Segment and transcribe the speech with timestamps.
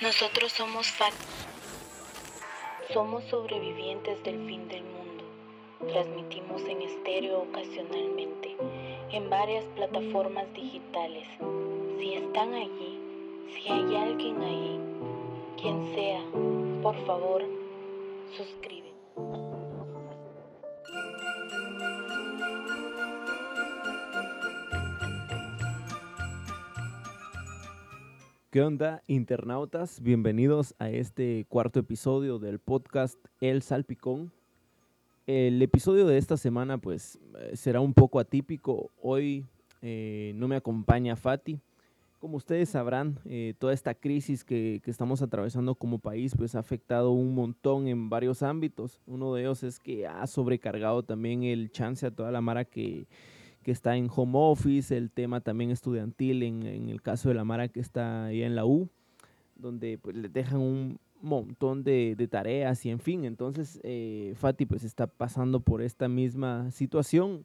[0.00, 1.12] Nosotros somos FAT.
[2.92, 5.24] Somos sobrevivientes del fin del mundo.
[5.92, 8.56] Transmitimos en estéreo ocasionalmente,
[9.10, 11.26] en varias plataformas digitales.
[11.98, 13.00] Si están allí,
[13.52, 14.78] si hay alguien ahí,
[15.60, 16.22] quien sea,
[16.80, 17.42] por favor,
[18.36, 18.77] suscríbete.
[28.58, 30.02] ¿Qué onda, internautas?
[30.02, 34.32] Bienvenidos a este cuarto episodio del podcast El Salpicón.
[35.28, 38.90] El episodio de esta semana, pues, eh, será un poco atípico.
[39.00, 39.46] Hoy
[39.80, 41.60] eh, no me acompaña Fati.
[42.18, 46.58] Como ustedes sabrán, eh, toda esta crisis que, que, estamos atravesando como país, pues, ha
[46.58, 49.00] afectado un montón en varios ámbitos.
[49.06, 53.06] Uno de ellos es que ha sobrecargado también el chance a toda la mara que
[53.62, 57.44] que está en home office, el tema también estudiantil en, en el caso de la
[57.44, 58.88] Mara que está ahí en la U,
[59.56, 64.66] donde pues, le dejan un montón de, de, tareas y en fin, entonces eh, Fati
[64.66, 67.44] pues está pasando por esta misma situación,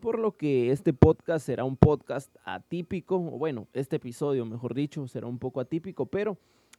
[0.00, 5.06] por lo que este podcast será un podcast atípico, o bueno, este episodio mejor dicho
[5.06, 6.38] será un poco atípico, pero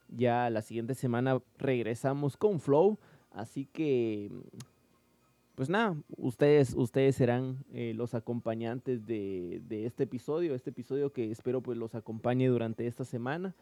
[0.09, 2.98] ya la siguiente semana regresamos con Flow,
[3.32, 4.32] así que
[5.62, 11.30] pues nada, ustedes, ustedes serán eh, los acompañantes de, de, este episodio, este episodio que
[11.30, 13.53] espero pues los acompañe durante esta semana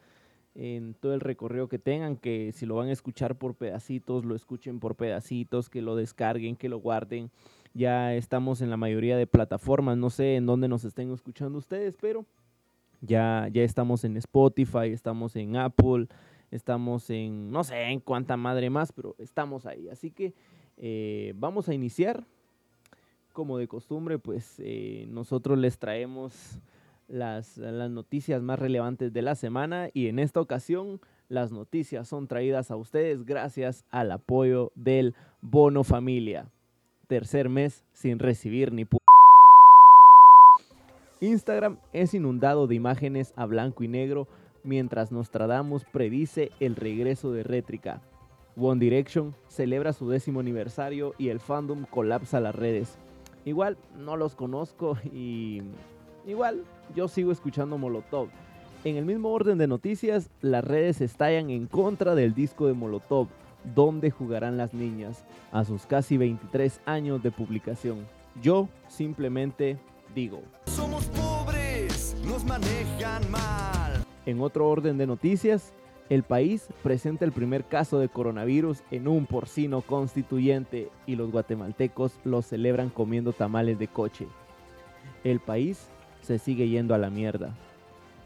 [0.54, 4.34] en todo el recorrido que tengan, que si lo van a escuchar por pedacitos, lo
[4.34, 7.30] escuchen por pedacitos, que lo descarguen, que lo guarden.
[7.74, 11.98] Ya estamos en la mayoría de plataformas, no sé en dónde nos estén escuchando ustedes,
[12.00, 12.24] pero
[13.02, 16.06] ya, ya estamos en Spotify, estamos en Apple,
[16.50, 19.90] estamos en, no sé en cuánta madre más, pero estamos ahí.
[19.90, 20.32] Así que
[20.80, 22.26] eh, vamos a iniciar.
[23.32, 26.58] Como de costumbre, pues eh, nosotros les traemos
[27.06, 32.26] las, las noticias más relevantes de la semana y en esta ocasión las noticias son
[32.26, 36.50] traídas a ustedes gracias al apoyo del Bono Familia.
[37.06, 38.98] Tercer mes sin recibir ni p
[41.20, 44.26] Instagram es inundado de imágenes a blanco y negro
[44.64, 48.02] mientras Nostradamus predice el regreso de Rétrica.
[48.56, 52.98] One Direction celebra su décimo aniversario y el fandom colapsa las redes.
[53.44, 55.62] Igual no los conozco y
[56.26, 58.28] igual yo sigo escuchando Molotov.
[58.84, 63.28] En el mismo orden de noticias, las redes estallan en contra del disco de Molotov,
[63.74, 68.06] donde jugarán las niñas, a sus casi 23 años de publicación.
[68.42, 69.78] Yo simplemente
[70.14, 70.40] digo.
[70.64, 74.04] Somos pobres, nos manejan mal.
[74.24, 75.74] En otro orden de noticias,
[76.10, 82.18] el país presenta el primer caso de coronavirus en un porcino constituyente y los guatemaltecos
[82.24, 84.26] lo celebran comiendo tamales de coche.
[85.22, 85.86] El país
[86.20, 87.54] se sigue yendo a la mierda,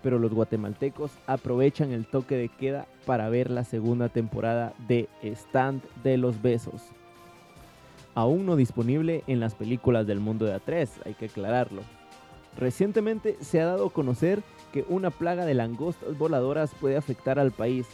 [0.02, 5.82] pero los guatemaltecos aprovechan el toque de queda para ver la segunda temporada de Stand
[6.02, 6.82] de los Besos.
[8.14, 11.82] Aún no disponible en las películas del mundo de A3, hay que aclararlo.
[12.58, 14.42] Recientemente se ha dado a conocer
[14.72, 17.86] que una plaga de langostas voladoras puede afectar al país.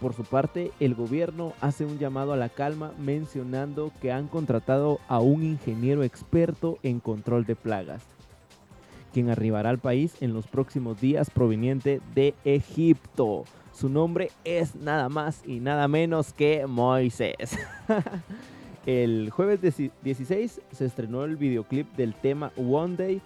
[0.00, 5.00] Por su parte, el gobierno hace un llamado a la calma mencionando que han contratado
[5.08, 8.02] a un ingeniero experto en control de plagas,
[9.12, 13.44] quien arribará al país en los próximos días proveniente de Egipto.
[13.72, 17.58] Su nombre es nada más y nada menos que Moisés.
[18.86, 19.60] el jueves
[20.02, 23.22] 16 se estrenó el videoclip del tema One Day.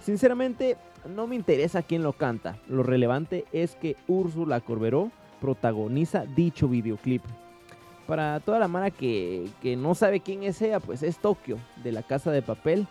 [0.00, 0.76] Sinceramente,
[1.08, 2.56] no me interesa quién lo canta.
[2.68, 7.22] Lo relevante es que Úrsula Corberó protagoniza dicho videoclip.
[8.06, 11.92] Para toda la mara que, que no sabe quién es ella, pues es Tokio, de
[11.92, 12.86] la Casa de Papel.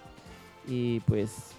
[0.68, 1.52] Y pues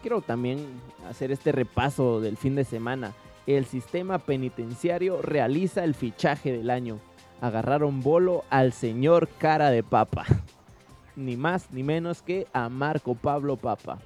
[0.00, 0.66] quiero también
[1.08, 3.12] hacer este repaso del fin de semana.
[3.46, 7.00] El sistema penitenciario realiza el fichaje del año.
[7.40, 10.24] Agarraron bolo al señor cara de papa.
[11.16, 13.98] Ni más ni menos que a Marco Pablo Papa.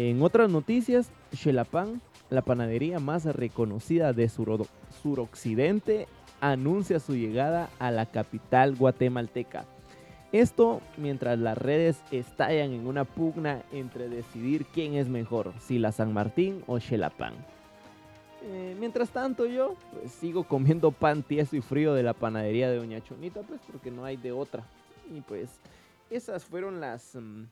[0.00, 2.00] En otras noticias, Xelapan,
[2.30, 6.06] la panadería más reconocida de suroccidente,
[6.40, 9.64] anuncia su llegada a la capital guatemalteca.
[10.30, 15.90] Esto mientras las redes estallan en una pugna entre decidir quién es mejor, si la
[15.90, 17.34] San Martín o Xelapan.
[18.44, 22.76] Eh, mientras tanto yo pues, sigo comiendo pan tieso y frío de la panadería de
[22.76, 24.62] Doña Chonita, pues porque no hay de otra.
[25.12, 25.58] Y pues
[26.08, 27.16] esas fueron las...
[27.16, 27.46] Mm,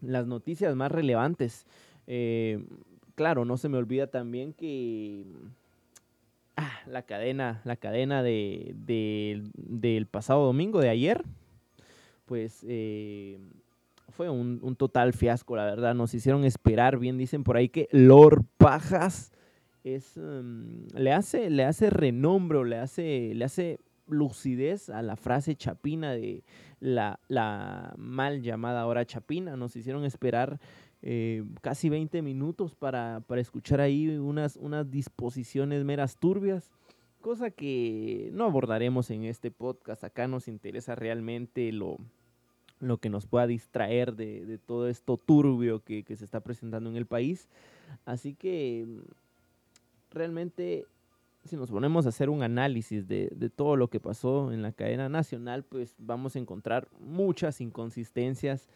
[0.00, 1.66] las noticias más relevantes.
[2.06, 2.64] Eh,
[3.14, 5.24] claro, no se me olvida también que
[6.56, 8.74] ah, la cadena, la cadena de,
[9.56, 11.24] del pasado domingo, de ayer,
[12.26, 13.38] pues eh,
[14.10, 15.94] fue un, total fiasco, la verdad.
[15.94, 19.32] Nos hicieron esperar, bien dicen por ahí que Lord Pajas
[19.82, 25.56] es, em, le, hace, le hace renombre, le hace, le hace lucidez a la frase
[25.56, 26.44] chapina de
[26.80, 29.56] la, la mal llamada hora chapina.
[29.56, 30.60] Nos hicieron esperar
[31.02, 36.70] eh, casi 20 minutos para, para, escuchar ahí unas, unas disposiciones meras turbias,
[37.20, 40.02] cosa que no abordaremos en este podcast.
[40.02, 41.98] Acá nos interesa realmente lo,
[42.80, 46.88] lo que nos pueda distraer de, de todo esto turbio que, que, se está presentando
[46.88, 47.48] en el país.
[48.06, 48.86] Así que
[50.10, 50.86] realmente
[51.44, 54.72] si nos ponemos a hacer un análisis de, de, todo lo que pasó en la
[54.72, 58.68] cadena nacional, pues vamos a encontrar muchas inconsistencias.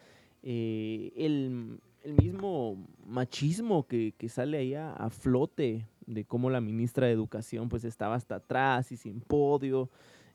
[0.42, 7.06] Eh, el, el mismo machismo que, que sale ahí a, flote de cómo la ministra
[7.06, 9.90] de Educación pues estaba hasta atrás y sin podio,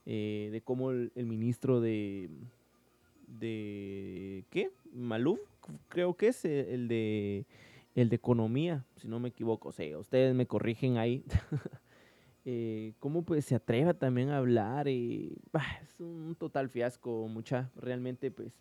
[0.06, 2.30] eh, de cómo el, ministro de,
[3.28, 4.72] de, ¿qué?
[4.94, 5.40] Maluf,
[5.88, 7.46] creo que es eh, el de,
[7.96, 11.24] el de Economía, si no me equivoco, o sea, ustedes me corrigen ahí.
[12.46, 15.34] eh, cómo pues se atreva también a hablar y
[15.84, 18.52] es un total fiasco, mucha, realmente pues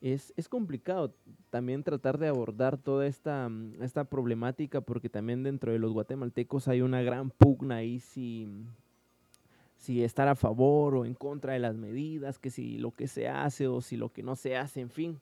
[0.00, 1.12] es, es, complicado
[1.50, 6.68] también tratar de abordar toda esta, mm, esta problemática porque también dentro de los guatemaltecos
[6.68, 8.48] hay una gran pugna ahí si,
[9.76, 13.28] si estar a favor o en contra de las medidas, que si lo que se
[13.28, 15.20] hace o si lo que no se hace, en fin,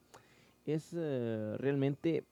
[0.67, 2.25] es uh, realmente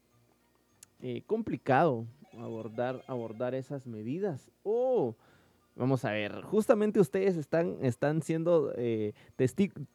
[1.00, 2.04] eh, complicado
[2.38, 4.50] abordar, abordar esas medidas.
[4.62, 5.14] Oh,
[5.76, 9.12] Vamos a ver, justamente ustedes están, están siendo eh,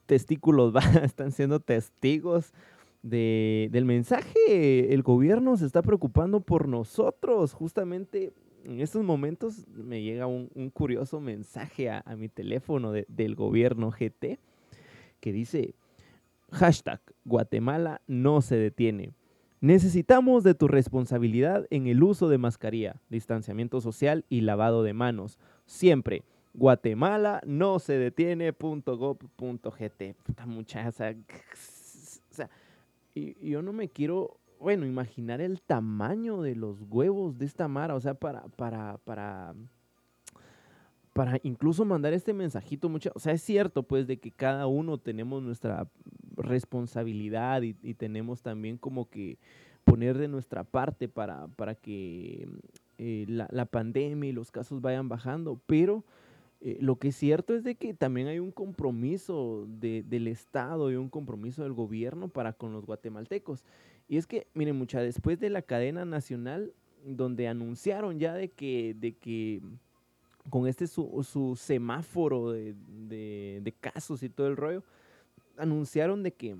[0.05, 2.53] testículos, están siendo testigos
[3.01, 4.93] de, del mensaje.
[4.93, 7.53] El gobierno se está preocupando por nosotros.
[7.53, 8.31] Justamente
[8.63, 14.37] en estos momentos me llega un, curioso mensaje a, mi teléfono de, del gobierno GT
[15.19, 15.73] que dice,
[16.51, 19.13] hashtag Guatemala no se detiene.
[19.61, 25.37] Necesitamos de tu responsabilidad en el uso de mascarilla, distanciamiento social y lavado de manos.
[25.67, 26.23] Siempre.
[26.55, 30.15] Guatemala no se detiene.gov.gt.
[30.23, 30.89] Puta muchacha.
[30.89, 32.49] O sea,
[33.13, 37.93] y, yo no me quiero, bueno, imaginar el tamaño de los huevos de esta Mara.
[37.93, 39.53] O sea, para, para, para,
[41.13, 42.89] para incluso mandar este mensajito.
[42.89, 45.87] Mucha, o sea, es cierto, pues, de que cada uno tenemos nuestra
[46.41, 49.37] responsabilidad y, tenemos también como que
[49.83, 52.47] poner de nuestra parte para, para que
[52.97, 56.03] eh, la, pandemia y los casos vayan bajando, pero
[56.61, 60.91] eh, lo que es cierto es de que también hay un compromiso de, del Estado
[60.91, 63.65] y un compromiso del gobierno para con los guatemaltecos.
[64.07, 66.73] Y es que, miren, mucha, después de la cadena nacional,
[67.03, 69.61] donde anunciaron ya de que, de que
[70.49, 72.75] con este su, su semáforo de,
[73.63, 74.83] de casos y todo el rollo,
[75.61, 76.57] anunciaron de que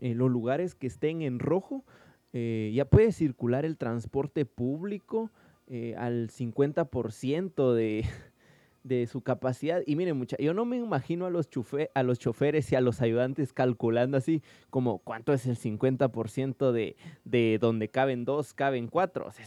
[0.00, 1.84] eh, los lugares que estén en rojo
[2.32, 5.30] eh, ya puede circular el transporte público
[5.66, 8.04] eh, al 50% de,
[8.84, 9.82] de su capacidad.
[9.86, 11.48] Y miren, mucha, yo no me imagino a los,
[11.94, 16.96] a los choferes y a los ayudantes calculando así como cuánto es el 50% de,
[17.24, 19.26] de donde caben dos, caben cuatro.
[19.26, 19.46] O sea,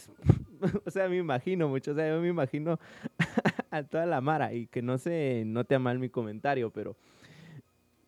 [0.86, 2.80] o sea, me imagino mucho, o sea, yo me imagino
[3.72, 6.96] a toda la mara y que no se note mal mi comentario, pero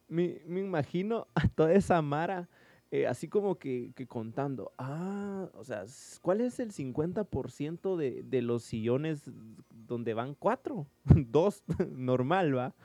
[0.08, 2.50] me, me imagino a toda esa mara
[2.92, 5.84] eh, así como que, que, contando, ah, o sea,
[6.22, 9.24] ¿cuál es el 50% de, de los sillones
[9.70, 10.88] donde van cuatro?
[11.04, 12.76] Dos, normal, ¿va?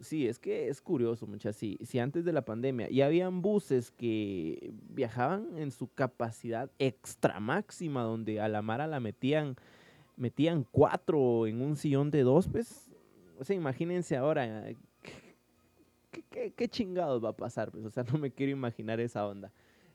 [0.00, 1.56] Sí, es que es curioso, muchachos.
[1.56, 7.40] Si, si antes de la pandemia ya habían buses que viajaban en su capacidad extra
[7.40, 9.56] máxima, donde a la mara la metían,
[10.16, 12.92] metían cuatro en un sillón de dos, pues,
[13.40, 14.68] o sea, imagínense ahora
[16.30, 17.70] ¿qué, chingados va a pasar?
[17.70, 19.52] Pues, o sea, no me quiero imaginar esa onda.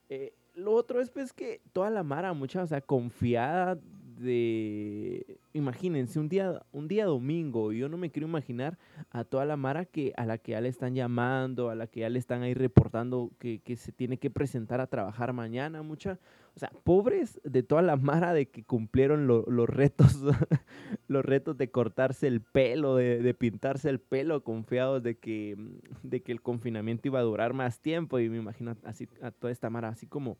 [0.09, 3.79] Eh, lo otro es pues que toda la mara, mucha, o sea, confiada
[4.23, 8.77] de, imagínense, un día, un día domingo, yo no me quiero imaginar
[9.09, 12.01] a toda la Mara que, a la que ya le están llamando, a la que
[12.01, 16.19] ya le están ahí reportando que, que se tiene que presentar a trabajar mañana, mucha,
[16.55, 20.19] o sea, pobres de toda la Mara de que cumplieron los retos,
[21.07, 25.57] los retos de cortarse el pelo, de, pintarse el pelo, confiados de que,
[26.03, 29.51] de que el confinamiento iba a durar más tiempo, y me imagino así a toda
[29.51, 30.37] esta Mara así como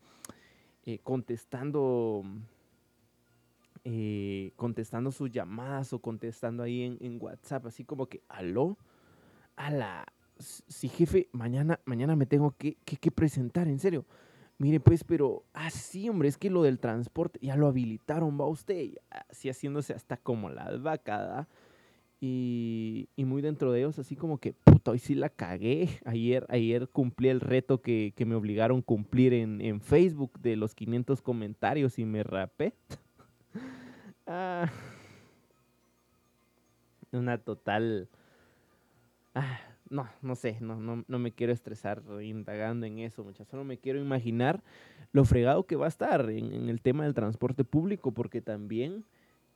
[0.85, 2.23] eh, contestando
[3.85, 8.77] eh, contestando sus llamadas o contestando ahí en, WhatsApp, así como que, aló,
[9.55, 10.05] a la,
[10.37, 14.05] sí jefe, mañana, mañana me tengo que, que presentar, en serio.
[14.63, 18.91] Mire, pues, pero así, hombre, es que lo del transporte ya lo habilitaron, va usted,
[19.29, 21.49] así haciéndose hasta como la vacada.
[22.21, 25.99] Y, y, muy dentro de ellos, así como que, puta, hoy sí la cagué.
[26.05, 30.55] Ayer, ayer cumplí el reto que, que me obligaron a cumplir en, en, Facebook de
[30.55, 32.73] los 500 comentarios y me rapé.
[34.25, 34.71] Ah,
[37.11, 38.07] una total...
[39.35, 43.49] Ah, no, no sé, no, no, no, me quiero estresar indagando en eso, muchachos.
[43.49, 44.63] Solo me quiero imaginar
[45.11, 49.05] lo fregado que va a estar en, el tema del transporte público, porque también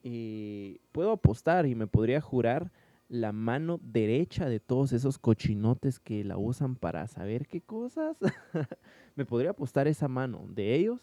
[0.04, 2.72] eh, puedo apostar y me podría jurar
[3.10, 8.18] la mano derecha de todos esos cochinotes que la usan para saber qué cosas.
[9.16, 11.02] me podría apostar esa mano de ellos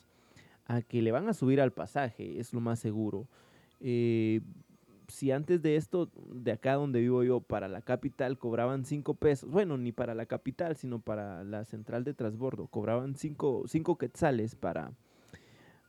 [0.67, 3.27] a que le van a subir al pasaje, es lo más seguro.
[3.81, 4.43] Eh,
[5.15, 9.49] si antes de esto, de acá donde vivo yo, para la capital cobraban 5 pesos,
[9.49, 13.67] bueno, ni para la capital, sino para la central de transbordo, cobraban 5
[13.97, 14.91] quetzales para,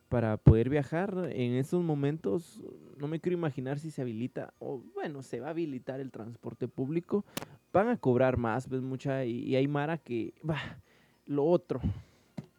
[0.10, 1.30] para poder viajar.
[1.32, 2.62] En estos momentos,
[2.98, 6.68] no me quiero imaginar si se habilita, o bueno, se va a habilitar el transporte
[6.68, 7.26] público,
[7.74, 10.60] van a cobrar más, pues mucha, y, hay Mara que, va,
[11.26, 11.82] lo otro,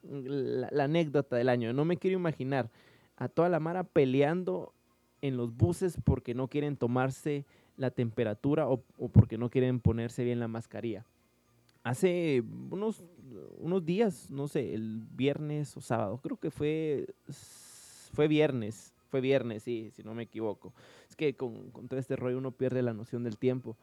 [0.02, 2.70] la anécdota del año, no me quiero imaginar
[3.16, 4.72] a toda la Mara peleando
[5.22, 7.44] en los buses porque no quieren tomarse
[7.76, 8.82] la temperatura o,
[9.12, 11.04] porque no quieren ponerse bien la mascarilla.
[11.82, 13.04] Hace unos,
[13.58, 17.06] unos días, no sé, el viernes o sábado, creo que fue,
[18.12, 20.72] fue viernes, fue viernes, sí, si no me equivoco.
[21.08, 23.76] Es que con, todo este rollo uno pierde la noción del tiempo.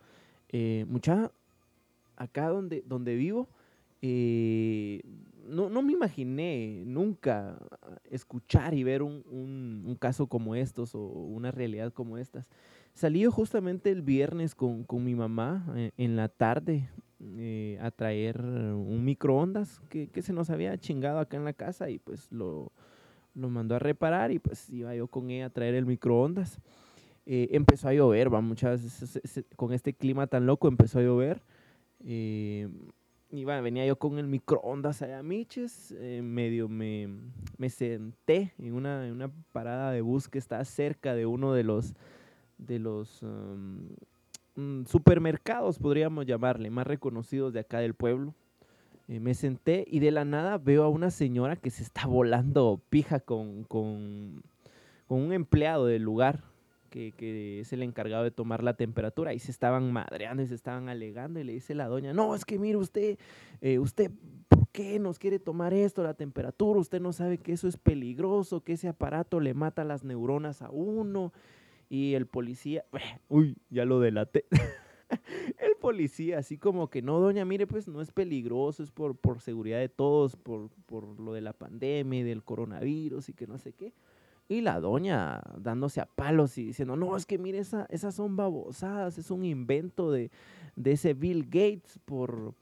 [0.49, 1.31] Eh, mucha,
[2.17, 3.47] acá donde, donde vivo,
[4.01, 5.01] eh,
[5.47, 7.57] no, no, me imaginé nunca
[8.09, 9.23] escuchar y ver un,
[9.85, 12.47] un, caso como estos o una realidad como estas.
[12.93, 16.89] Salí justamente el viernes con, con mi mamá eh, en la tarde
[17.37, 21.89] eh, a traer un microondas que, que, se nos había chingado acá en la casa
[21.89, 22.71] y pues lo,
[23.33, 26.59] lo mandó a reparar y pues iba yo con ella a traer el microondas.
[27.25, 31.41] empezó a llover, va, muchas veces con este clima tan loco empezó a llover.
[32.05, 32.67] Eh,
[33.33, 37.09] y venía yo con el microondas allá Miches, eh, medio me,
[37.57, 41.63] me senté en una, en una, parada de bus que está cerca de uno de
[41.63, 41.95] los,
[42.59, 43.89] de los um,
[44.55, 48.35] mm, supermercados, podríamos llamarle, más reconocidos de acá del pueblo.
[49.07, 52.81] Eh, me senté y de la nada veo a una señora que se está volando
[52.91, 54.43] pija con, con,
[55.07, 56.43] con un empleado del lugar
[56.93, 60.89] que, es el encargado de tomar la temperatura, y se estaban madreando y se estaban
[60.89, 63.17] alegando, y le dice la doña, no, es que mire usted,
[63.61, 64.11] eh, usted,
[64.47, 66.79] ¿por qué nos quiere tomar esto, la temperatura?
[66.79, 70.69] Usted no sabe que eso es peligroso, que ese aparato le mata las neuronas a
[70.69, 71.33] uno,
[71.89, 72.85] y el policía,
[73.29, 74.45] uy, ya lo delaté.
[75.59, 79.41] el policía, así como que no, doña, mire, pues no es peligroso, es por, por
[79.41, 83.57] seguridad de todos, por, por lo de la pandemia y del coronavirus y que no
[83.57, 83.93] sé qué.
[84.49, 88.35] Y la doña dándose a palos y diciendo, no, es que mire, esa, esas son
[88.35, 90.31] babosadas, es un invento de,
[90.83, 92.53] ese Bill Gates por,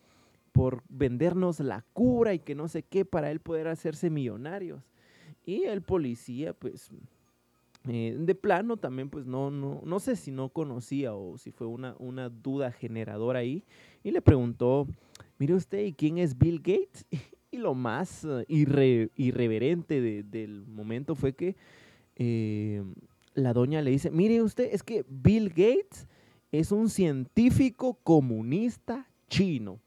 [0.52, 4.84] por vendernos la cura y que no sé qué para él poder hacerse millonarios.
[5.44, 6.92] Y el policía, pues,
[7.90, 11.66] eh, de plano también, pues, no, no, no sé si no conocía o si fue
[11.66, 13.64] una, una duda generadora ahí.
[14.04, 14.88] Y le preguntó,
[15.40, 17.06] mire usted, ¿y quién es Bill Gates?
[17.52, 21.58] Y lo más eh, irreverente del momento fue que
[22.16, 22.82] eh,
[23.34, 26.08] la doña le dice, mire usted, es que Bill Gates
[26.52, 29.80] es un científico comunista chino.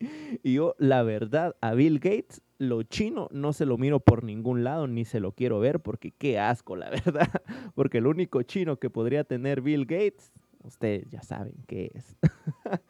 [0.42, 4.64] y yo, la verdad, a Bill Gates, lo chino no se lo miro por ningún
[4.64, 7.30] lado, ni se lo quiero ver, porque qué asco, la verdad.
[7.74, 10.32] porque el único chino que podría tener Bill Gates,
[10.64, 12.16] ustedes ya saben qué es.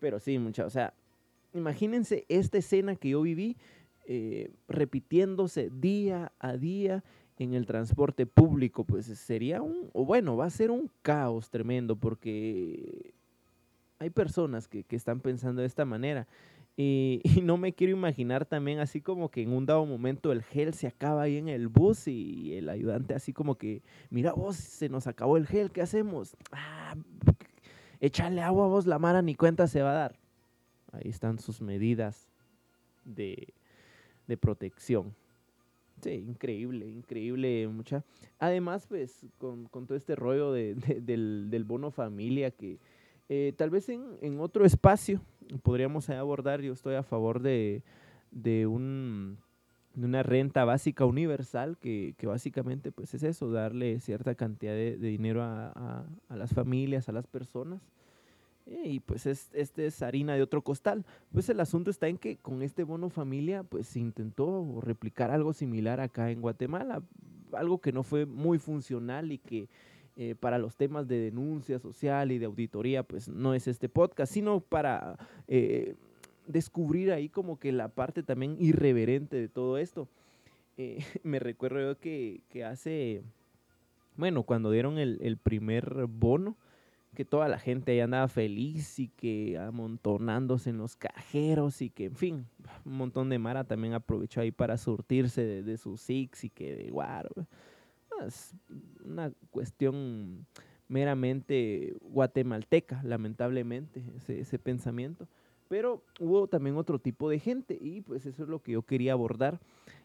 [0.00, 0.94] Pero sí, muchachos, o sea,
[1.54, 3.56] imagínense esta escena que yo viví
[4.06, 7.04] eh, repitiéndose día a día
[7.38, 11.96] en el transporte público, pues sería un, o bueno, va a ser un caos tremendo
[11.96, 13.14] porque
[13.98, 16.26] hay personas que, están pensando de esta manera.
[16.76, 20.72] Y, no me quiero imaginar también así como que en un dado momento el gel
[20.72, 24.88] se acaba ahí en el bus y el ayudante así como que, mira vos, se
[24.88, 26.36] nos acabó el gel, ¿qué hacemos?
[26.52, 26.94] Ah,
[28.00, 30.18] échale agua vos, la mara ni cuenta se va a dar.
[30.92, 32.28] Ahí están sus medidas
[33.04, 33.52] de,
[34.40, 35.14] protección.
[36.02, 38.04] Sí, increíble, increíble, mucha.
[38.38, 42.78] Además, pues, con, todo este rollo del, bono familia que
[43.28, 45.20] eh, tal vez en, otro espacio
[45.62, 47.82] podríamos abordar, yo estoy a favor de,
[48.66, 49.38] un,
[49.96, 56.06] una renta básica universal que, básicamente pues es eso, darle cierta cantidad de, dinero a,
[56.28, 57.80] las familias, a las personas
[58.66, 61.04] y pues es, este es harina de otro costal.
[61.32, 65.52] Pues el asunto está en que con este bono familia pues se intentó replicar algo
[65.52, 67.02] similar acá en Guatemala,
[67.52, 69.68] algo que no fue muy funcional y que
[70.16, 74.32] eh, para los temas de denuncia social y de auditoría pues no es este podcast,
[74.32, 75.94] sino para eh,
[76.46, 80.08] descubrir ahí como que la parte también irreverente de todo esto.
[80.76, 83.22] Eh, me recuerdo yo que, que hace
[84.16, 86.56] bueno, cuando dieron el, el primer bono,
[87.14, 92.06] que toda la gente ahí andaba feliz y que amontonándose en los cajeros y que,
[92.06, 92.46] en fin,
[92.84, 96.90] un montón de Mara también aprovechó ahí para surtirse de, sus Six y que de
[96.90, 97.30] guaro.
[98.26, 98.54] Es
[99.04, 100.46] una cuestión
[100.88, 105.26] meramente guatemalteca, lamentablemente, ese, ese pensamiento.
[105.68, 109.12] Pero hubo también otro tipo de gente y pues eso es lo que yo quería
[109.12, 109.60] abordar.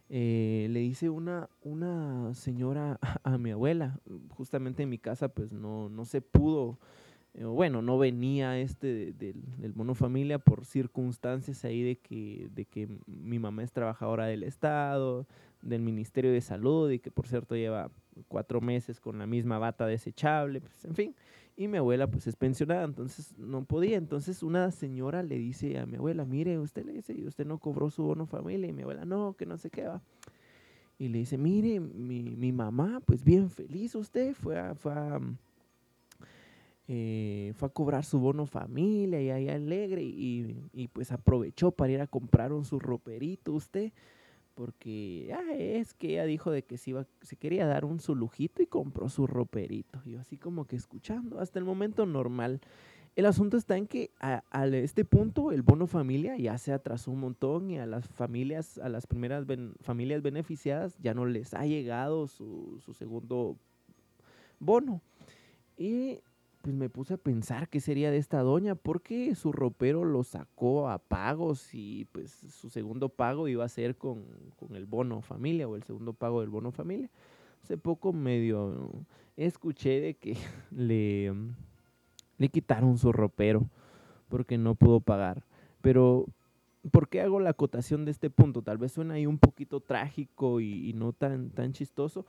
[0.09, 5.89] Eh, le dice una, una señora a, mi abuela, justamente en mi casa pues no,
[5.89, 6.77] no se pudo,
[7.33, 12.65] eh, bueno, no venía este del, del mono familia por circunstancias ahí de que, de
[12.65, 15.25] que mi mamá es trabajadora del Estado,
[15.63, 17.89] del Ministerio de Salud y que por cierto lleva
[18.27, 21.15] cuatro meses con la misma bata desechable, pues en fin
[21.57, 23.97] y mi abuela pues es pensionada, entonces no podía.
[23.97, 27.89] Entonces una señora le dice a mi abuela, mire, usted le dice, usted no cobró
[27.89, 28.67] su bono familia.
[28.67, 30.01] Y mi abuela, no, que no sé qué va.
[30.97, 35.19] Y le dice, mire, mi, mi mamá, pues bien feliz usted, fue a, fue a,
[36.87, 41.91] eh, fue a cobrar su bono familia y ahí alegre y, y, pues aprovechó para
[41.91, 43.91] ir a comprar su roperito usted
[44.55, 48.15] porque ah, es que ella dijo de que se, iba, se quería dar un su
[48.15, 50.01] lujito y compró su roperito.
[50.05, 52.61] Yo así como que escuchando, hasta el momento normal.
[53.15, 54.41] El asunto está en que a,
[54.73, 58.89] este punto el bono familia ya se atrasó un montón y a las familias, a
[58.89, 59.45] las primeras
[59.81, 63.57] familias beneficiadas ya no les ha llegado su, su segundo
[64.59, 65.01] bono.
[65.77, 66.19] Y
[66.65, 70.89] pues me puse a pensar qué sería de esta doña, porque su ropero lo sacó
[70.89, 74.25] a pagos y pues su segundo pago iba a ser con,
[74.73, 77.11] el bono familia o el segundo pago del bono familia.
[77.61, 78.89] Hace poco medio
[79.37, 80.37] escuché de que
[80.71, 81.31] le,
[82.39, 83.69] le quitaron su ropero
[84.27, 85.43] porque no pudo pagar.
[85.81, 86.25] Pero,
[86.89, 88.63] ¿por qué hago la acotación de este punto?
[88.63, 92.25] Tal vez suena ahí un poquito trágico y, y no tan, tan chistoso,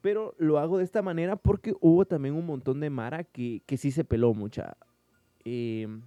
[0.00, 3.76] pero lo hago de esta manera porque hubo también un montón de Mara que, que
[3.76, 4.76] sí se peló mucha.
[5.44, 6.02] Em,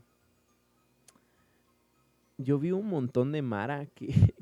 [2.38, 3.86] yo vi un montón de Mara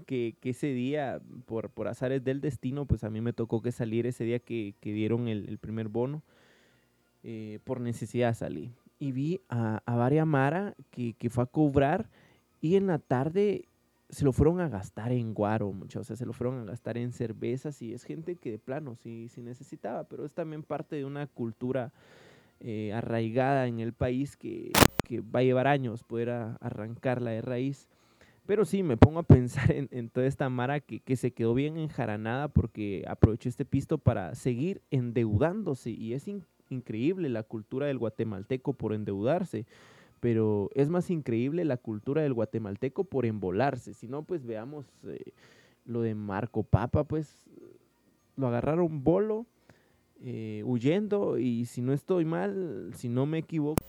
[0.06, 3.72] que, que, ese día, por, por azares del destino, pues a mí me tocó que
[3.72, 6.24] salir ese día que, que dieron el, el, primer bono.
[7.24, 8.74] Eh, por necesidad salí.
[9.00, 12.10] Y vi a, a varias Mara que, que fue a cobrar
[12.62, 13.68] y en la tarde
[14.12, 16.98] se lo fueron a gastar en guaro, muchachos, o sea, se lo fueron a gastar
[16.98, 20.98] en cervezas y es gente que de plano sí, sí necesitaba, pero es también parte
[20.98, 21.94] de una cultura
[22.60, 24.72] eh, arraigada en el país que,
[25.06, 27.88] que, va a llevar años poder arrancarla de raíz.
[28.46, 31.78] Pero sí, me pongo a pensar en, toda esta mara que, que, se quedó bien
[31.78, 36.30] enjaranada porque aprovechó este pisto para seguir endeudándose y es
[36.70, 39.66] increíble la cultura del guatemalteco por endeudarse
[40.22, 43.94] pero es más increíble la cultura del guatemalteco por embolarse.
[43.94, 45.34] Si no, pues veamos eh,
[45.84, 47.50] lo de Marco Papa, pues
[48.38, 49.48] lo agarraron bolo,
[50.22, 53.84] eh, huyendo, y si no estoy mal, si no me equivoco,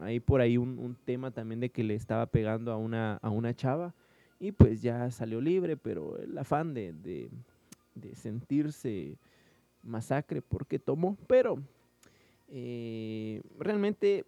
[0.00, 3.54] hay por ahí un, tema también de que le estaba pegando a una, a una
[3.54, 3.94] chava,
[4.38, 7.30] y pues ya salió libre, pero el afán de, de,
[7.94, 9.18] de sentirse
[9.82, 11.58] masacre porque tomó, pero
[12.52, 14.24] eh, realmente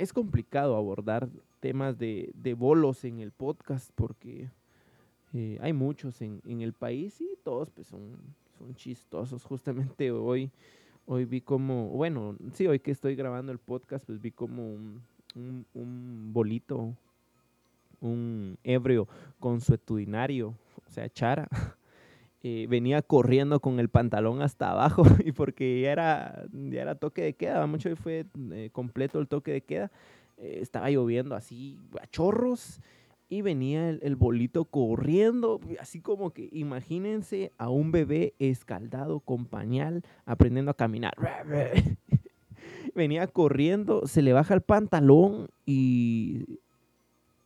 [0.00, 1.28] es complicado abordar
[1.60, 4.48] temas de, de, bolos en el podcast porque
[5.34, 8.16] eh, hay muchos en, en, el país y todos pues son,
[8.58, 9.44] son chistosos.
[9.44, 10.50] Justamente hoy,
[11.04, 15.02] hoy vi como, bueno, sí, hoy que estoy grabando el podcast, pues vi como un,
[15.34, 16.96] un, un bolito,
[18.00, 19.06] un ebrio
[19.38, 20.54] consuetudinario,
[20.86, 21.46] o sea, chara.
[22.42, 27.20] Eh, venía corriendo con el pantalón hasta abajo y porque ya era, ya era toque
[27.20, 29.90] de queda, mucho fue eh, completo el toque de queda,
[30.38, 32.80] eh, estaba lloviendo así a chorros
[33.28, 40.02] y venía el, bolito corriendo, así como que imagínense a un bebé escaldado con pañal
[40.24, 41.12] aprendiendo a caminar.
[42.94, 46.58] venía corriendo, se le baja el pantalón y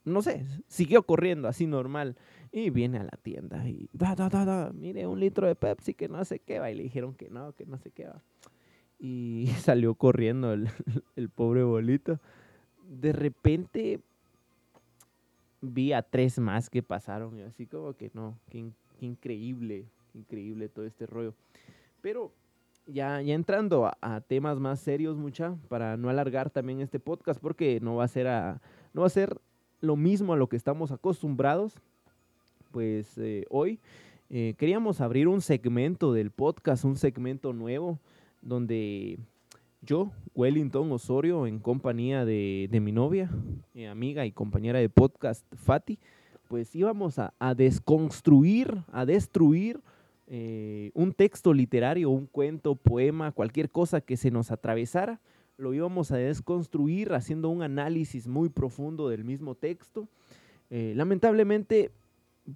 [0.04, 2.16] no sé, siguió corriendo así normal.
[2.56, 5.92] Y viene a la tienda y da, da, da, da, mire, un litro de Pepsi
[5.92, 6.70] que no sé qué va.
[6.70, 8.22] Y le dijeron que no, que no sé qué va.
[9.00, 10.68] Y salió corriendo el,
[11.16, 12.20] el pobre bolito.
[12.88, 13.98] De repente
[15.62, 17.36] vi a tres más que pasaron.
[17.36, 18.64] Y así como que no, qué,
[19.00, 21.34] increíble, increíble todo este rollo.
[22.02, 22.30] Pero
[22.86, 27.40] ya, ya entrando a, a, temas más serios, mucha, para no alargar también este podcast,
[27.40, 28.60] porque no va a ser a,
[28.92, 29.40] no va a ser
[29.80, 31.82] lo mismo a lo que estamos acostumbrados
[32.74, 33.78] pues eh, hoy
[34.30, 38.00] eh, queríamos abrir un segmento del podcast, un segmento nuevo,
[38.42, 39.16] donde
[39.80, 43.30] yo, Wellington Osorio, en compañía de, mi novia,
[43.74, 46.00] mi amiga y compañera de podcast, Fati,
[46.48, 49.78] pues íbamos a, desconstruir, a destruir
[50.26, 55.20] eh, un texto literario, un cuento, poema, cualquier cosa que se nos atravesara,
[55.58, 60.08] lo íbamos a desconstruir haciendo un análisis muy profundo del mismo texto.
[60.70, 61.92] Eh, lamentablemente,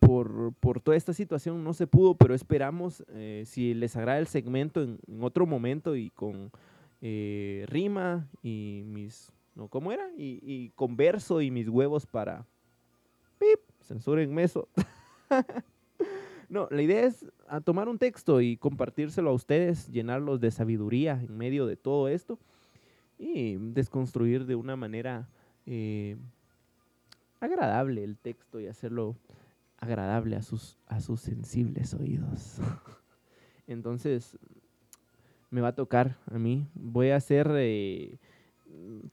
[0.00, 4.82] por, toda esta situación no se pudo, pero esperamos, eh, si les agrada el segmento
[4.82, 6.50] en, otro momento y con
[7.00, 9.68] rima y mis, ¿no?
[9.68, 10.10] ¿Cómo era?
[10.16, 12.44] Y, y con verso y mis huevos para...
[13.38, 13.60] ¡Pip!
[13.82, 14.68] Censurenme eso.
[16.48, 21.20] No, la idea es a tomar un texto y compartírselo a ustedes, llenarlos de sabiduría
[21.22, 22.38] en medio de todo esto
[23.18, 25.28] y desconstruir de una manera
[25.66, 26.16] eh,
[27.40, 29.14] agradable el texto y hacerlo
[29.78, 32.60] agradable a sus, a sus sensibles oídos.
[33.66, 34.38] Entonces,
[35.50, 36.66] me va a tocar a mí.
[36.74, 38.18] Voy a hacer eh,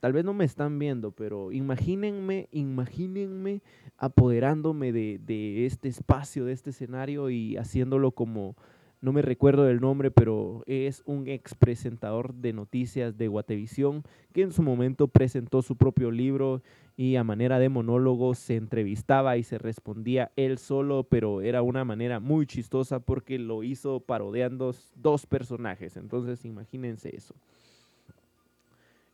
[0.00, 3.62] tal vez no me están viendo, pero imagínenme, imagínenme
[3.98, 8.56] apoderándome de, este espacio, de este escenario y haciéndolo como,
[9.00, 14.02] no me recuerdo del nombre, pero es un ex presentador de noticias de Guatevisión
[14.32, 16.62] que en su momento presentó su propio libro
[16.96, 21.84] y a manera de monólogo se entrevistaba y se respondía él solo, pero era una
[21.84, 25.96] manera muy chistosa porque lo hizo parodiando dos personajes.
[25.98, 27.34] Entonces imagínense eso.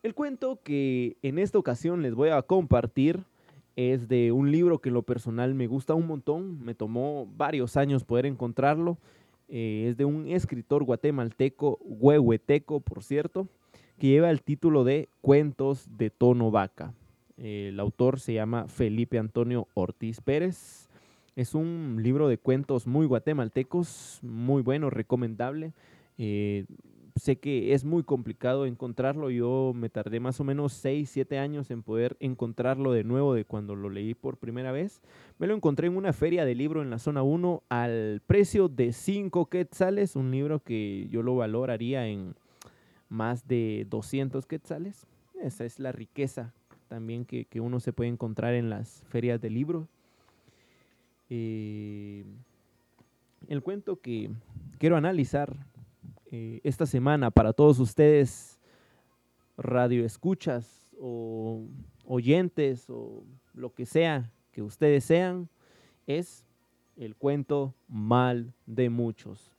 [0.04, 3.24] El cuento que en esta ocasión les voy a compartir
[3.74, 7.76] es de un libro que en lo personal me gusta un montón, me tomó varios
[7.76, 8.98] años poder encontrarlo.
[9.48, 13.48] Eh, es de un escritor guatemalteco, huehueteco por cierto,
[13.98, 16.94] que lleva el título de Cuentos de tono vaca.
[17.36, 20.88] El autor se llama Felipe Antonio Ortiz Pérez.
[21.34, 25.72] Es un libro de cuentos muy guatemaltecos, muy bueno, recomendable.
[26.18, 26.66] Eh,
[27.16, 29.30] sé que es muy complicado encontrarlo.
[29.30, 33.44] Yo me tardé más o menos 6, 7 años en poder encontrarlo de nuevo de
[33.44, 35.00] cuando lo leí por primera vez.
[35.38, 38.92] Me lo encontré en una feria de libro en la zona 1 al precio de
[38.92, 42.34] 5 quetzales, un libro que yo lo valoraría en
[43.08, 45.06] más de 200 quetzales.
[45.40, 46.52] Esa es la riqueza
[46.92, 49.88] también que, uno se puede encontrar en las ferias de libro.
[51.30, 52.22] Eh,
[53.48, 54.30] el cuento que
[54.76, 55.56] quiero analizar
[56.30, 58.60] eh, esta semana para todos ustedes,
[59.56, 61.62] radioescuchas o
[62.04, 63.24] oyentes o
[63.54, 65.48] lo que sea que ustedes sean,
[66.06, 66.44] es
[66.98, 69.51] el cuento mal de muchos.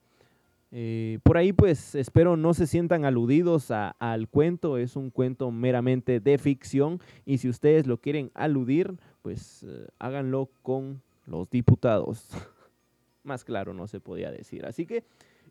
[0.76, 6.20] Eh, por ahí pues espero no se sientan aludidos al cuento, es un cuento meramente
[6.20, 12.28] de ficción y si ustedes lo quieren aludir, pues eh, háganlo con los diputados.
[13.24, 14.66] Más claro no se podía decir.
[14.66, 15.04] Así que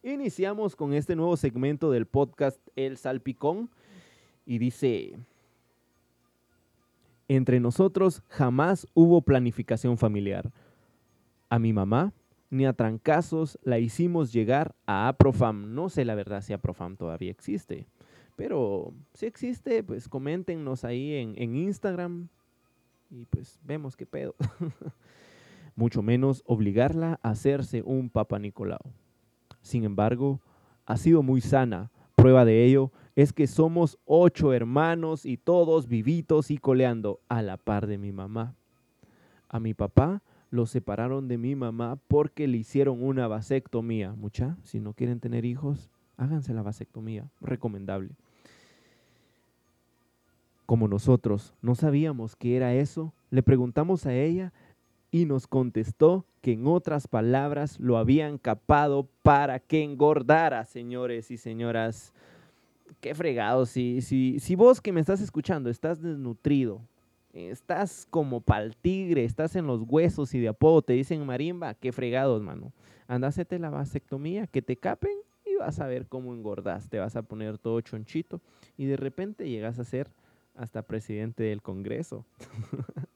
[0.05, 3.71] Iniciamos con este nuevo segmento del podcast El Salpicón
[4.45, 5.17] y dice,
[7.29, 10.51] entre nosotros jamás hubo planificación familiar.
[11.49, 12.13] A mi mamá
[12.53, 15.75] ni a trancazos la hicimos llegar a Aprofam.
[15.75, 17.87] No sé la verdad si Aprofam todavía existe,
[18.37, 22.29] pero si existe, pues coméntenos ahí en, en Instagram
[23.11, 24.35] y pues vemos qué pedo.
[25.77, 28.83] Mucho menos obligarla a hacerse un Papa Nicolau.
[29.63, 30.39] Sin embargo,
[30.85, 31.91] ha sido muy sana.
[32.17, 37.57] Prueba de ello es que somos ocho hermanos y todos vivitos y coleando a la
[37.57, 38.55] par de mi mamá.
[39.49, 44.13] A mi papá lo separaron de mi mamá porque le hicieron una vasectomía.
[44.13, 48.11] Mucha, si no quieren tener hijos, háganse la vasectomía, recomendable.
[50.67, 54.53] Como nosotros no sabíamos qué era eso, le preguntamos a ella
[55.11, 61.39] y nos contestó que en otras palabras lo habían capado para que engordara, señores y
[61.39, 62.13] señoras.
[63.01, 66.83] Qué fregado, si, si, si vos que me estás escuchando estás desnutrido,
[67.33, 71.93] estás como pal tigre, estás en los huesos y de apodo te dicen marimba, qué
[71.93, 72.73] fregados, mano.
[73.09, 76.89] Andásete la vasectomía, que te capen y vas a ver cómo engordas.
[76.89, 78.41] Te vas a poner todo chonchito
[78.77, 80.11] y de repente llegas a ser
[80.55, 82.25] hasta presidente del Congreso.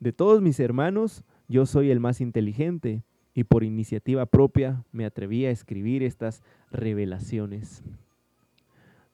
[0.00, 3.02] De todos mis hermanos, yo soy el más inteligente
[3.34, 7.82] y por iniciativa propia me atreví a escribir estas revelaciones.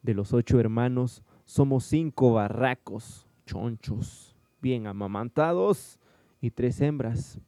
[0.03, 5.98] De los ocho hermanos, somos cinco barracos, chonchos, bien amamantados
[6.40, 7.38] y tres hembras.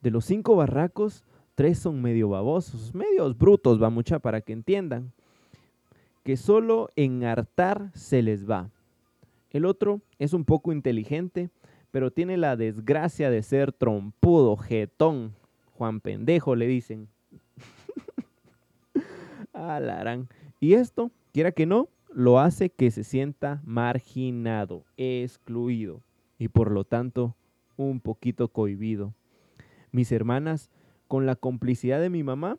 [0.00, 5.12] De los cinco barracos, tres son medio babosos, medios brutos, va mucha para que entiendan,
[6.22, 8.70] que solo en hartar se les va.
[9.50, 11.50] El otro es un poco inteligente,
[11.90, 15.34] pero tiene la desgracia de ser trompudo, jetón.
[15.74, 17.08] Juan Pendejo le dicen.
[19.52, 20.28] Alarán.
[20.60, 26.00] Y esto, quiera que no, lo hace que se sienta marginado, excluido
[26.38, 27.36] y por lo tanto
[27.76, 29.12] un poquito cohibido.
[29.92, 30.70] Mis hermanas
[31.08, 32.58] Con la complicidad de mi mamá,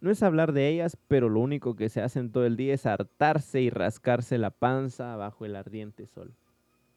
[0.00, 2.86] no es hablar de ellas, pero lo único que se hacen todo el día es
[2.86, 6.34] hartarse y rascarse la panza bajo el ardiente sol.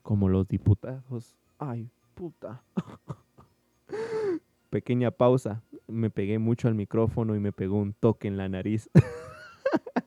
[0.01, 1.35] Como los diputados.
[1.59, 2.63] Ay, puta.
[4.71, 5.61] Pequeña pausa.
[5.87, 8.89] Me pegué mucho al micrófono y me pegó un toque en la nariz.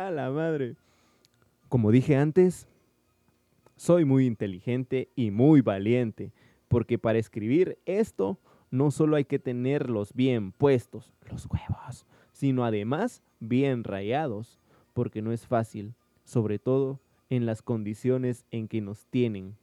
[0.00, 0.76] A la madre.
[1.68, 2.66] Como dije antes,
[3.76, 6.32] soy muy inteligente y muy valiente,
[6.68, 8.38] porque para escribir esto
[8.70, 14.58] no solo hay que tenerlos bien puestos, los huevos, sino además bien rayados,
[14.94, 15.92] porque no es fácil,
[16.24, 19.54] sobre todo en las condiciones en que nos tienen.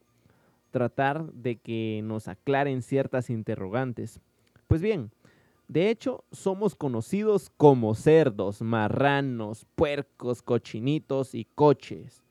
[0.70, 4.22] Tratar de que nos aclaren ciertas interrogantes.
[4.68, 5.10] Pues bien,
[5.68, 12.24] de hecho, somos conocidos como cerdos, marranos, puercos, cochinitos y coches.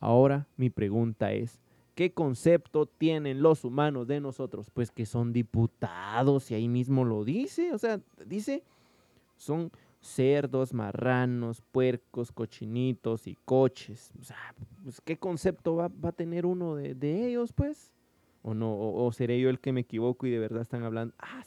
[0.00, 1.60] Ahora mi pregunta es,
[2.00, 4.70] ¿Qué concepto tienen los humanos de nosotros?
[4.72, 7.74] Pues que son diputados y ahí mismo lo dice.
[7.74, 8.62] O sea, dice,
[9.36, 14.12] son cerdos, marranos, puercos, cochinitos y coches.
[14.18, 17.92] O sea, pues, ¿qué concepto va, a tener uno de, ellos, pues?
[18.42, 18.74] ¿O no?
[18.74, 21.14] O, seré yo el que me equivoco y de verdad están hablando?
[21.18, 21.42] Ah,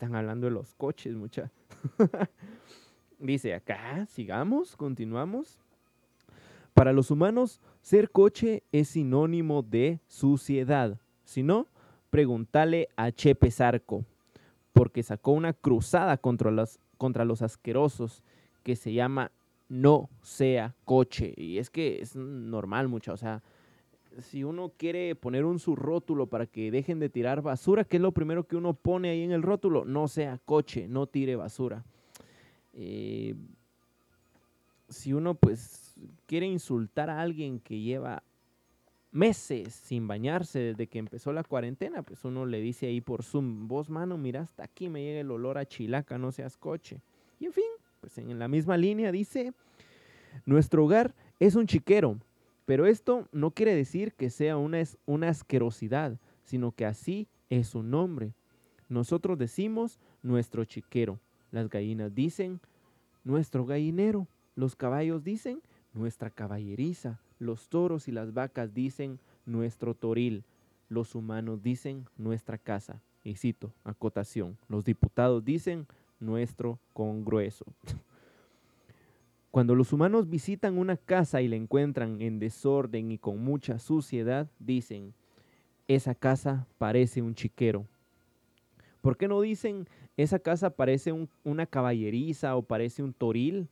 [0.00, 1.50] están hablando de los coches, mucha.
[3.18, 5.58] dice acá, sigamos, continuamos.
[6.72, 10.98] Para los humanos, ser coche es sinónimo de suciedad.
[11.24, 11.66] Si no,
[12.08, 14.06] pregúntale a Chepe Zarco,
[14.72, 18.22] porque sacó una cruzada contra los, contra los asquerosos
[18.62, 19.30] que se llama
[19.68, 21.34] No sea coche.
[21.36, 23.12] Y es que es normal, mucha.
[23.12, 23.42] O sea,
[24.18, 28.12] si uno quiere poner un subrótulo para que dejen de tirar basura, ¿qué es lo
[28.12, 29.84] primero que uno pone ahí en el rótulo?
[29.84, 31.84] No sea coche, no tire basura.
[32.72, 33.34] Eh,
[34.88, 35.94] si uno pues
[36.26, 38.22] quiere insultar a alguien que lleva
[39.12, 43.68] meses sin bañarse desde que empezó la cuarentena, pues uno le dice ahí por Zoom,
[43.68, 47.00] vos mano, mira, hasta aquí me llega el olor a chilaca, no seas coche.
[47.38, 47.64] Y en fin,
[48.00, 49.52] pues en la misma línea dice,
[50.46, 52.18] nuestro hogar es un chiquero,
[52.70, 58.32] pero esto no quiere decir que sea una, asquerosidad, sino que así es su nombre.
[58.88, 61.18] Nosotros decimos nuestro chiquero,
[61.50, 62.60] las gallinas dicen
[63.24, 64.28] nuestro gallinero.
[64.54, 65.60] Los caballos dicen
[65.94, 70.44] nuestra caballeriza, los toros y las vacas dicen nuestro toril,
[70.88, 73.02] los humanos dicen nuestra casa.
[73.24, 75.88] Y cito, acotación, los diputados dicen
[76.20, 77.64] nuestro congrueso.
[79.50, 84.48] Cuando los humanos visitan una casa y la encuentran en desorden y con mucha suciedad,
[84.58, 85.12] dicen,
[85.88, 87.86] esa casa parece un chiquero.
[89.00, 93.68] ¿Por qué no dicen, esa casa parece una caballeriza o parece un toril?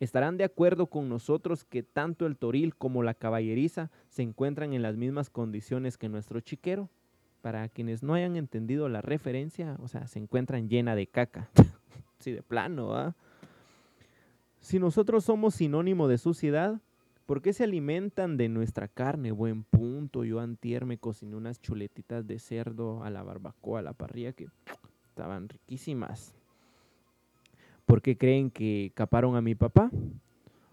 [0.00, 4.82] estarán de acuerdo con nosotros que tanto el toril como la caballeriza se encuentran en
[4.82, 6.88] las mismas condiciones que nuestro chiquero.
[7.42, 11.48] Para quienes no hayan entendido la referencia, o sea, se encuentran llena de caca.
[12.18, 13.14] sí, de plano, ¿ah?
[14.60, 16.80] Si nosotros somos sinónimo de suciedad,
[17.26, 19.32] ¿por qué se alimentan de nuestra carne?
[19.32, 20.24] Buen punto.
[20.24, 24.48] Yo antier me cociné unas chuletitas de cerdo a la barbacoa, a la parrilla, que
[25.08, 26.34] estaban riquísimas.
[27.86, 29.90] ¿Por qué creen que caparon a mi papá?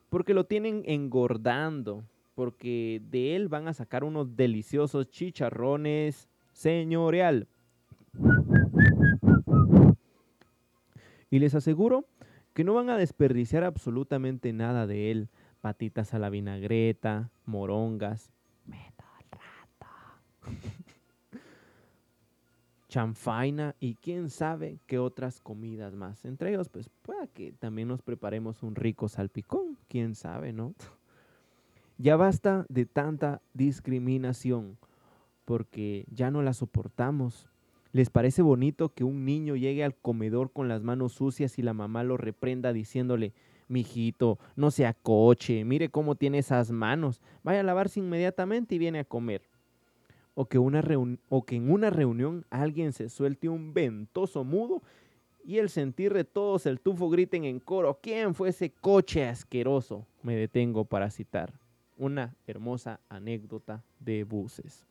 [0.10, 2.04] Porque lo tienen engordando,
[2.36, 7.48] porque de él van a sacar unos deliciosos chicharrones señorial.
[11.30, 12.06] Y les aseguro
[12.58, 15.30] que no van a desperdiciar absolutamente nada de él.
[15.62, 18.32] Patitas a la vinagreta, morongas.
[18.66, 19.38] Rato.
[22.90, 26.26] chanfaina y quién sabe qué otras comidas más.
[26.26, 30.74] Entre ellos, pues pueda que también nos preparemos un rico salpicón, quién sabe, ¿no?
[32.00, 34.80] Ya basta de tanta discriminación,
[35.46, 37.52] porque ya no la soportamos.
[37.92, 41.74] ¿Les parece bonito que un niño llegue al comedor con las manos sucias y la
[41.74, 43.34] mamá lo reprenda diciéndole,
[43.68, 49.00] mijito, no sea coche, mire cómo tiene esas manos, vaya a lavarse inmediatamente y viene
[49.00, 49.42] a comer?
[50.40, 50.84] o que, una
[51.30, 54.84] o que en una reunión alguien se suelte un ventoso mudo
[55.44, 60.06] y el sentir de todos el tufo griten en coro, ¿quién fue ese coche asqueroso?
[60.22, 61.60] Me detengo para citar
[61.98, 64.86] una hermosa anécdota de buses.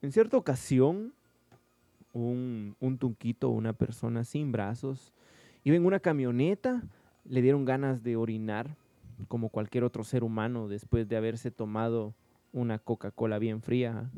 [0.00, 1.12] En cierta ocasión,
[2.14, 5.12] un, un tunquito, una persona sin brazos,
[5.64, 6.82] iba en una camioneta,
[7.24, 8.74] le dieron ganas de orinar,
[9.28, 12.14] como cualquier otro ser humano, después de haberse tomado
[12.52, 14.10] una Coca-Cola bien fría.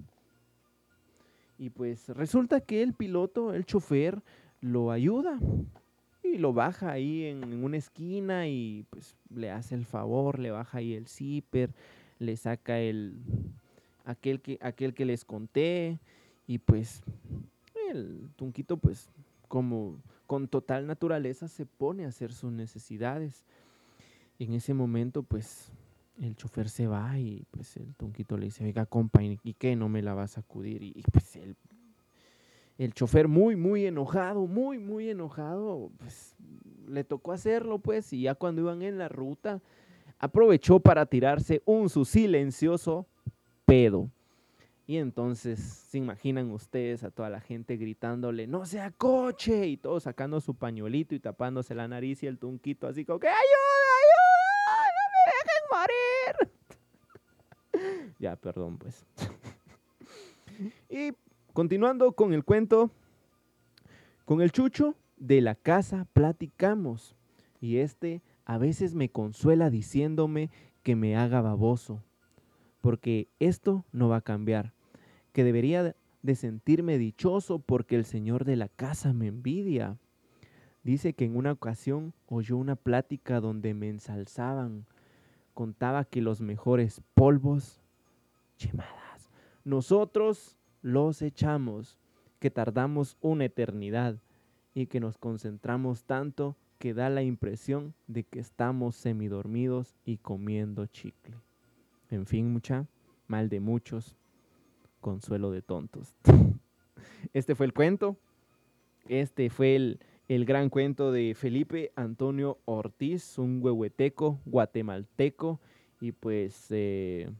[1.58, 4.22] Y pues resulta que el piloto, el chofer,
[4.60, 5.38] lo ayuda
[6.22, 10.78] y lo baja ahí en, una esquina y pues le hace el favor, le baja
[10.78, 11.70] ahí el zipper,
[12.18, 13.16] le saca el
[14.04, 15.98] aquel que, aquel que les conté
[16.46, 17.02] y pues
[17.96, 19.10] el tunquito pues
[19.48, 23.44] como con total naturaleza se pone a hacer sus necesidades.
[24.38, 25.72] en ese momento pues
[26.20, 29.76] el chofer se va y pues el tunquito le dice, venga compa, ¿y qué?
[29.76, 30.82] ¿No me la vas a acudir?
[30.82, 31.56] Y, pues el,
[32.78, 36.36] el chofer muy, muy enojado, muy, muy enojado, pues
[36.88, 39.60] le tocó hacerlo pues y ya cuando iban en la ruta
[40.18, 43.06] aprovechó para tirarse un su silencioso
[43.64, 44.10] pedo.
[44.88, 50.04] Y entonces se imaginan ustedes a toda la gente gritándole, no sea coche, y todos
[50.04, 53.40] sacando su pañuelito y tapándose la nariz y el tunquito así como que ayuda,
[54.06, 56.52] ayuda, no me dejen
[57.72, 58.14] morir.
[58.20, 59.04] ya, perdón pues.
[60.88, 61.12] y
[61.52, 62.92] continuando con el cuento,
[64.24, 67.16] con el chucho de la casa platicamos.
[67.60, 70.50] Y este a veces me consuela diciéndome
[70.84, 72.04] que me haga baboso,
[72.80, 74.75] porque esto no va a cambiar
[75.36, 79.98] que debería de sentirme dichoso porque el señor de la casa me envidia.
[80.82, 84.86] Dice que en una ocasión oyó una plática donde me ensalzaban.
[85.52, 87.82] Contaba que los mejores polvos,
[88.56, 89.28] chimadas,
[89.62, 91.98] nosotros los echamos,
[92.38, 94.16] que tardamos una eternidad
[94.72, 100.86] y que nos concentramos tanto que da la impresión de que estamos semidormidos y comiendo
[100.86, 101.36] chicle.
[102.08, 102.86] En fin, mucha,
[103.26, 104.16] mal de muchos,
[105.06, 106.16] consuelo de tontos.
[107.32, 108.16] Este fue el cuento.
[109.08, 115.60] Este fue el, gran cuento de Felipe Antonio Ortiz, un huehueteco guatemalteco.
[116.00, 117.30] Y pues eh,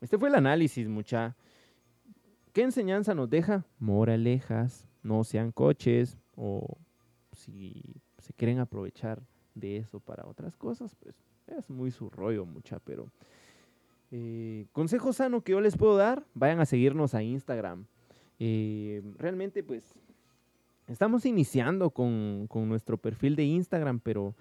[0.00, 1.36] este fue el análisis, mucha.
[2.54, 3.66] ¿Qué enseñanza nos deja?
[3.78, 6.78] Moralejas, no sean coches o
[7.32, 7.82] si
[8.18, 9.20] se quieren aprovechar
[9.54, 11.16] de eso para otras cosas, pues
[11.48, 13.10] es muy su rollo, mucha, pero
[14.10, 17.86] eh, consejo sano que yo les puedo dar, vayan a seguirnos a Instagram.
[18.38, 19.94] Eh, realmente, pues,
[20.86, 24.34] estamos iniciando con, nuestro perfil de Instagram, pero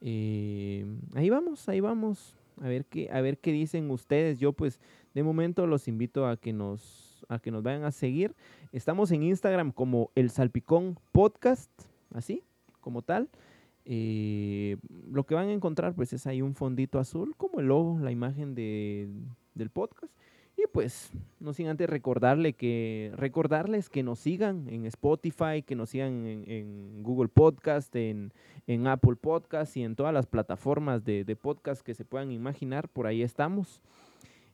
[0.00, 0.84] eh,
[1.14, 2.36] ahí vamos, ahí vamos.
[2.60, 4.38] A ver qué, a ver qué dicen ustedes.
[4.38, 4.80] Yo, pues,
[5.14, 8.34] de momento los invito a que nos, a que nos vayan a seguir.
[8.72, 11.70] Estamos en Instagram como el Salpicón Podcast,
[12.12, 12.42] así,
[12.80, 13.28] como tal.
[13.86, 14.78] Eh,
[15.12, 18.10] lo que van a encontrar pues es ahí un fondito azul como el logo, la
[18.10, 19.08] imagen de,
[19.54, 20.12] del podcast.
[20.56, 25.90] Y pues, no sin antes recordarle que, recordarles que nos sigan en Spotify, que nos
[25.90, 28.32] sigan en, Google Podcast, en,
[28.86, 32.88] Apple Podcast y en todas las plataformas de, podcast que se puedan imaginar.
[32.88, 33.82] Por ahí estamos.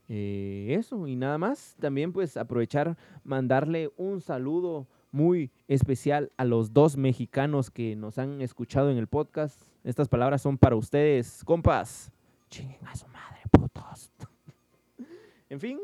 [0.09, 1.77] Eh, eso y nada más.
[1.79, 8.40] También pues aprovechar, mandarle un saludo muy especial a los dos mexicanos que nos han
[8.40, 9.61] escuchado en el podcast.
[9.85, 12.12] Estas palabras son para ustedes, compas.
[12.49, 14.11] Chinguen a su madre, putos.
[15.49, 15.81] en fin,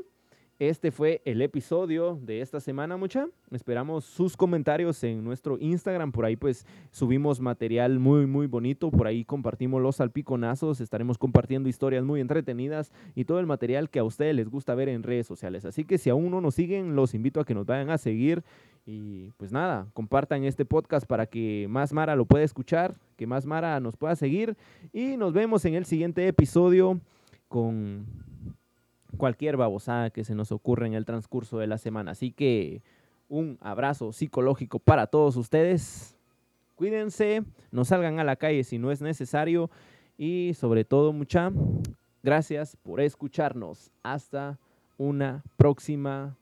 [0.58, 3.28] este fue el episodio de esta semana, mucha.
[3.50, 6.12] Esperamos sus comentarios en nuestro Instagram.
[6.12, 8.90] Por ahí pues subimos material muy, muy bonito.
[8.90, 10.80] Por ahí compartimos los salpiconazos.
[10.80, 14.88] Estaremos compartiendo historias muy entretenidas y todo el material que a ustedes les gusta ver
[14.88, 15.66] en redes sociales.
[15.66, 18.42] Así que si aún no nos siguen, los invito a que nos vayan a seguir.
[18.86, 23.44] Y pues nada, compartan este podcast para que más Mara lo pueda escuchar, que más
[23.44, 24.56] Mara nos pueda seguir.
[24.94, 26.98] Y nos vemos en el siguiente episodio
[27.48, 28.25] con
[29.16, 32.12] cualquier babosada que se nos ocurra en el transcurso de la semana.
[32.12, 32.83] Así que
[33.29, 36.16] un abrazo psicológico para todos ustedes.
[36.74, 39.70] Cuídense, no salgan a la calle si no es necesario
[40.18, 41.50] y sobre todo mucha
[42.22, 43.90] gracias por escucharnos.
[44.02, 44.59] Hasta
[44.98, 46.37] una próxima